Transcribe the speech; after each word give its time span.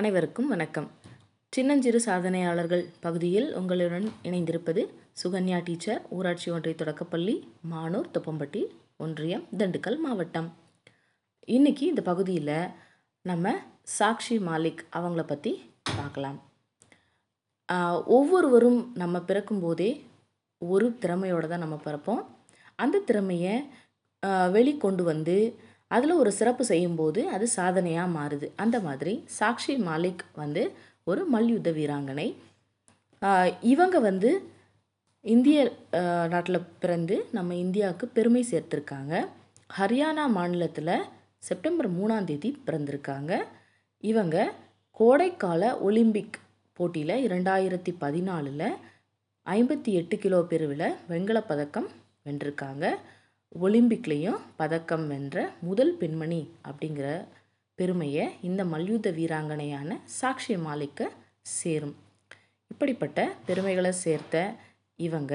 அனைவருக்கும் 0.00 0.50
வணக்கம். 0.52 0.86
சின்னஞ்சிறு 1.52 2.00
சாதனையாளர்கள் 2.06 2.82
பகுதியில் 3.04 3.46
உங்களுடன் 3.58 4.06
இணைந்திருப்பது 4.28 4.82
சுகன்யா 5.20 5.58
டீச்சர் 5.68 6.00
ஊராட்சி 6.16 6.48
ஒன்றிய 6.54 6.74
தொடக்கப்பள்ளி 6.80 7.34
மானூர் 7.72 8.10
தொப்பம்பட்டி 8.16 8.62
ஒன்றியம் 9.04 9.44
திண்டுக்கல் 9.60 9.96
மாவட்டம். 10.06 10.48
இன்னைக்கு 11.48 11.84
இந்த 11.92 12.02
பகுதியில் 12.10 12.52
நம்ம 13.30 13.54
சாக்ஷி 13.98 14.36
மாலிக் 14.48 14.82
அவங்கள 14.98 15.24
பற்றி 15.32 15.52
பார்க்கலாம். 15.98 16.38
ஒவ்வொருவரும் 18.18 18.80
நம்ம 19.02 19.22
பிறக்கும்போதே 19.30 19.90
ஒரு 20.62 20.88
திறமையோடு 21.04 21.50
தான் 21.54 21.66
நம்ம 21.66 21.78
பிறப்போம். 21.88 22.22
அந்த 22.78 23.04
திறமையை 23.10 23.54
வெளிக்கொண்டு 24.58 25.04
வந்து 25.12 25.38
அதில் 25.90 26.14
ஒரு 26.20 26.30
சிறப்பு 26.38 26.64
செய்யும்போது 26.64 27.20
அது 27.34 27.46
சாதனையாக 27.56 28.14
மாறுது. 28.18 28.46
அந்த 28.56 28.76
மாதிரி 28.86 29.14
சாக்ஷி 29.38 29.74
மாலிக் 29.88 30.22
வந்து 30.42 30.62
ஒரு 31.10 31.22
மல்யுத்த 31.34 31.70
வீராங்கனை. 31.78 32.28
இவங்க 33.72 33.96
வந்து 34.08 34.30
இந்திய 35.24 35.58
நாட்டில் 36.32 36.66
பிறந்து 36.82 37.16
நம்ம 37.36 37.54
இந்தியாவுக்கு 37.64 38.06
பெருமை 38.16 38.42
சேர்த்துருக்காங்க. 38.50 39.14
ஹரியானா 39.78 40.24
மாநிலத்தில் 40.36 40.96
செப்டம்பர் 41.48 41.88
மூணாம் 41.98 42.28
தேதி 42.30 42.50
பிறந்திருக்காங்க. 42.66 43.32
இவங்க 44.04 44.36
கோடைக்கால 45.00 45.62
ஒலிம்பிக் 45.86 46.38
போட்டியில் 46.78 47.24
இரண்டாயிரத்தி 47.26 47.92
பதினாலில் 48.02 48.68
ஐம்பத்தி 49.46 49.90
எட்டு 50.00 50.16
கிலோ 50.22 50.38
பிரிவில் 50.50 50.88
வெண்கலப் 51.10 51.48
பதக்கம் 51.50 51.88
வென்றிருக்காங்க. 52.26 52.84
ஒலிம்பிக்லேயும் 53.52 54.40
பதக்கம் 54.56 55.04
வென்ற 55.08 55.36
முதல் 55.60 55.92
பெண்மணி 56.00 56.40
அப்படிங்கிற 56.68 57.08
பெருமையை 57.78 58.24
இந்த 58.42 58.62
மல்யுத்த 58.64 59.10
வீராங்கனையான 59.10 59.98
சாக்ஷி 60.18 60.56
மாலிக்க 60.66 61.00
சேரும். 61.50 61.94
இப்படிப்பட்ட 62.70 63.20
பெருமைகளை 63.46 63.92
சேர்த்த 64.04 64.36
இவங்க 64.98 65.34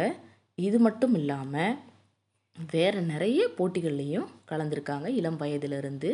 இது 0.57 0.79
மட்டும் 0.79 1.15
இல்லாமல் 1.15 1.77
வேறு 2.71 3.01
நிறைய 3.01 3.41
போட்டிகள்லையும் 3.57 4.27
கலந்துருக்காங்க. 4.51 5.07
இளம் 5.19 5.37
வயதிலிருந்து 5.37 6.11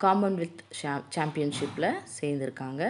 காமன்வெல்த் 0.00 0.64
சாம் 0.80 1.06
சாம்பியன்ஷிப்பில் 1.14 1.88
சேர்ந்துருக்காங்க. 2.18 2.82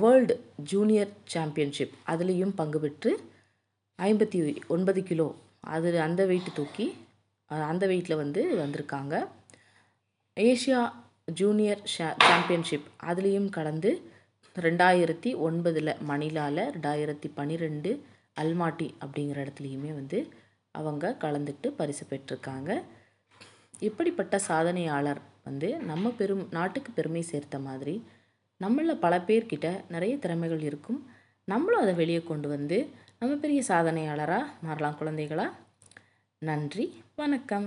வேர்ல்டு 0.00 0.34
ஜூனியர் 0.70 1.12
சாம்பியன்ஷிப் 1.34 1.94
அதுலேயும் 2.06 2.56
பங்கு 2.60 2.80
பெற்று 2.80 3.12
ஐம்பத்தி 3.98 4.38
ஒன்பது 4.74 5.00
கிலோ 5.02 5.28
அது 5.76 5.88
அந்த 6.00 6.20
வெயிட் 6.26 6.52
தூக்கி 6.54 6.86
அந்த 7.50 7.86
வெயிட்டில் 7.86 8.16
வந்து 8.16 8.42
வந்திருக்காங்க. 8.62 9.26
ஏஷியா 10.36 10.92
ஜூனியர் 11.24 11.82
ஷே 11.94 12.06
சாம்பியன்ஷிப் 12.18 12.88
அதுலேயும் 13.06 13.48
கலந்து 13.48 13.90
ரெண்டாயிரத்தி 14.56 15.30
ஒன்பதில் 15.46 15.92
மணிலாவில் 16.08 16.62
ரெண்டாயிரத்தி 16.76 17.30
பன்னிரெண்டு 17.34 17.90
அல்மாட்டி 18.40 18.88
அப்படிங்கிற 19.04 19.38
இடத்துலையுமே 19.44 19.90
வந்து 19.94 20.28
அவங்க 20.72 21.16
கலந்துட்டு 21.20 21.68
பரிசு 21.76 22.04
பெற்றிருக்காங்க. 22.10 22.82
இப்படிப்பட்ட 23.78 24.40
சாதனையாளர் 24.48 25.20
வந்து 25.44 25.76
நம்ம 25.76 26.10
பெரும் 26.10 26.48
நாட்டுக்கு 26.50 26.92
பெருமை 26.92 27.22
சேர்த்த 27.22 27.58
மாதிரி 27.58 28.04
நம்மளில் 28.60 29.02
பல 29.04 29.18
பேர்கிட்ட 29.18 29.68
நிறைய 29.88 30.16
திறமைகள் 30.16 30.60
இருக்கும். 30.60 31.10
நம்மளும் 31.44 31.80
அதை 31.80 31.94
வெளியே 31.94 32.22
கொண்டு 32.22 32.48
வந்து 32.48 32.78
நம்ம 33.18 33.36
பெரிய 33.36 33.62
சாதனையாளராக 33.68 34.46
மாறலாம் 34.62 34.98
குழந்தைகளாக 34.98 35.56
நன்றி 36.42 37.02
வணக்கம். 37.16 37.66